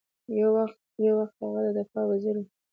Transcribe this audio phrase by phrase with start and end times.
[1.05, 2.45] یو وخت هغه د دفاع وزیر ؤ